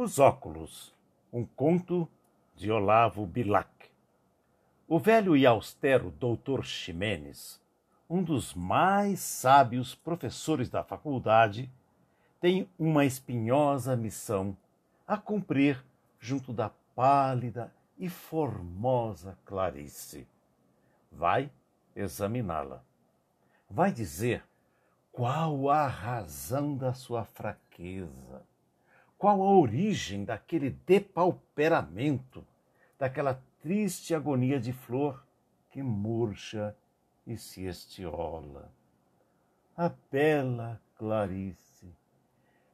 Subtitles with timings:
[0.00, 0.94] Os Óculos,
[1.32, 2.08] um conto
[2.54, 3.68] de Olavo Bilac.
[4.86, 7.60] O velho e austero doutor Ximenes,
[8.08, 11.68] um dos mais sábios professores da faculdade,
[12.40, 14.56] tem uma espinhosa missão
[15.04, 15.84] a cumprir
[16.20, 20.28] junto da pálida e formosa Clarice.
[21.10, 21.50] Vai
[21.96, 22.84] examiná-la.
[23.68, 24.44] Vai dizer
[25.10, 28.46] qual a razão da sua fraqueza
[29.18, 32.46] qual a origem daquele depauperamento,
[32.96, 35.26] daquela triste agonia de flor
[35.70, 36.74] que murcha
[37.26, 38.70] e se estiola?
[39.76, 41.92] A bela Clarice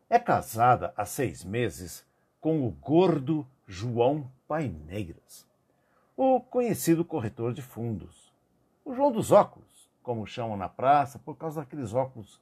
[0.08, 2.06] é casada há seis meses
[2.40, 5.46] com o gordo João Paineiras,
[6.14, 8.30] o conhecido corretor de fundos,
[8.84, 12.38] o João dos óculos, como chamam na praça, por causa daqueles óculos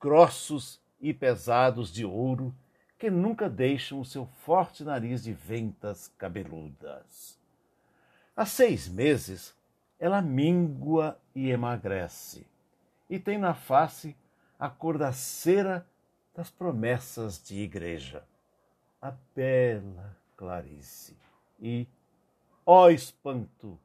[0.00, 2.52] grossos e pesados de ouro
[2.98, 7.38] que nunca deixam o seu forte nariz de ventas cabeludas.
[8.36, 9.54] Há seis meses,
[10.00, 12.44] ela mingua e emagrece,
[13.08, 14.16] e tem na face
[14.58, 15.86] a cor da cera
[16.34, 18.24] das promessas de igreja.
[19.00, 21.16] A bela Clarice.
[21.60, 21.86] E,
[22.66, 23.78] ó espanto,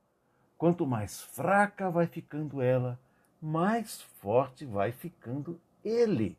[0.58, 3.00] quanto mais fraca vai ficando ela,
[3.40, 6.38] mais forte vai ficando ele,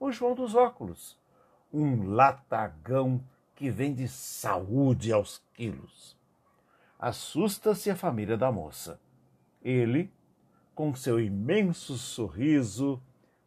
[0.00, 1.16] o João dos óculos
[1.72, 3.22] um latagão
[3.54, 6.16] que vende saúde aos quilos.
[6.98, 9.00] Assusta-se a família da moça.
[9.62, 10.10] Ele,
[10.74, 13.02] com seu imenso sorriso,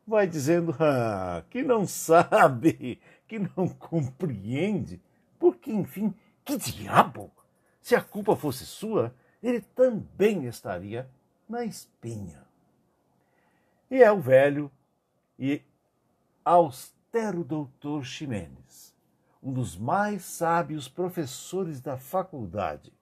[0.06, 5.02] vai dizendo ah, que não sabe, que não compreende,
[5.40, 6.14] porque, enfim,
[6.44, 7.32] que diabo!
[7.82, 11.10] Se a culpa fosse sua, ele também estaria
[11.50, 12.46] na espinha.
[13.90, 14.72] E é o velho
[15.38, 15.62] e
[16.46, 18.96] aos austero doutor Ximenes,
[19.44, 22.94] um dos mais sábios professores da faculdade,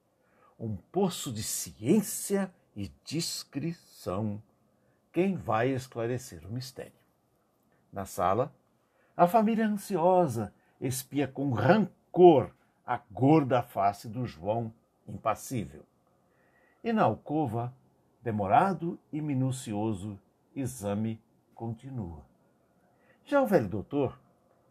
[0.60, 4.42] um poço de ciência e discrição,
[5.14, 7.00] quem vai esclarecer o mistério.
[7.94, 8.52] Na sala,
[9.16, 10.52] a família ansiosa
[10.82, 12.50] espia com rancor
[12.84, 14.74] a gorda face do João
[15.08, 15.86] impassível.
[16.84, 17.72] E na alcova,
[18.24, 20.20] demorado e minucioso
[20.56, 21.22] exame
[21.54, 22.28] continua.
[23.30, 24.20] Já o velho doutor,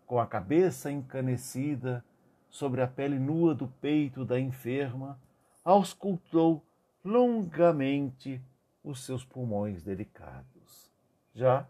[0.05, 2.05] com a cabeça encanecida
[2.51, 5.17] sobre a pele nua do peito da enferma,
[5.65, 6.61] auscultou
[7.05, 8.43] longamente
[8.83, 10.91] os seus pulmões delicados.
[11.33, 11.69] Já,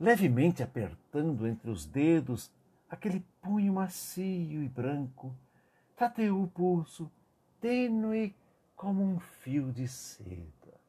[0.00, 2.50] levemente apertando entre os dedos
[2.88, 5.34] aquele punho macio e branco,
[5.94, 7.10] tateou o pulso,
[7.60, 8.34] tênue
[8.74, 10.80] como um fio de seda.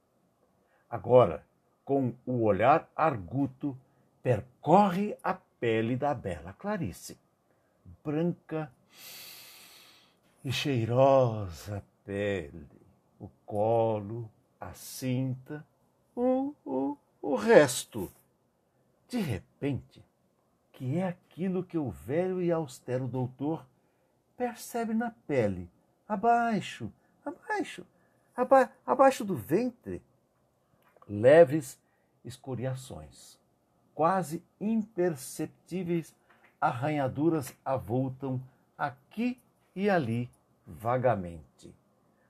[0.90, 1.46] Agora,
[1.84, 3.78] com o olhar arguto,
[4.22, 7.18] percorre a pele da bela Clarice.
[8.04, 8.72] Branca
[10.44, 12.68] e cheirosa pele,
[13.20, 15.66] o colo, a cinta,
[16.16, 18.12] o, o, o resto.
[19.08, 20.04] De repente,
[20.72, 23.66] que é aquilo que o velho e austero doutor
[24.36, 25.70] percebe na pele,
[26.08, 26.92] abaixo,
[27.24, 27.86] abaixo,
[28.36, 30.02] aba, abaixo do ventre,
[31.08, 31.80] leves
[32.26, 33.41] escoriações
[33.94, 36.16] quase imperceptíveis
[36.60, 38.42] arranhaduras avultam
[38.78, 39.42] aqui
[39.76, 40.30] e ali
[40.66, 41.74] vagamente,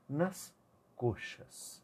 [0.08, 0.54] nas
[0.96, 1.82] coxas.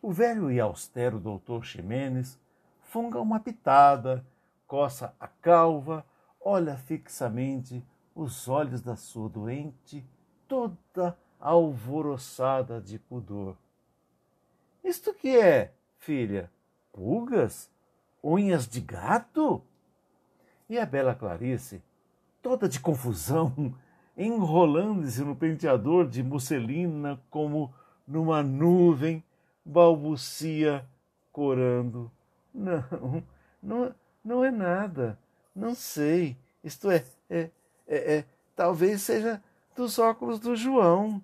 [0.00, 2.38] O velho e austero doutor Ximenes
[2.82, 4.24] funga uma pitada,
[4.66, 6.04] coça a calva,
[6.40, 7.84] olha fixamente
[8.14, 10.04] os olhos da sua doente,
[10.46, 13.56] toda alvoroçada de pudor.
[14.84, 16.50] Isto que é, filha?
[16.92, 17.70] Pulgas?
[18.22, 19.62] Unhas de gato?
[20.68, 21.82] E a bela Clarice,
[22.40, 23.74] toda de confusão,
[24.16, 27.72] enrolando-se no penteador de musselina como
[28.06, 29.22] numa nuvem,
[29.64, 30.84] balbucia,
[31.30, 32.10] corando.
[32.54, 33.22] Não,
[33.62, 35.18] não, não é nada.
[35.56, 36.36] Não sei.
[36.62, 37.50] Isto é, é,
[37.88, 39.42] é, é talvez seja
[39.74, 41.22] dos óculos do João.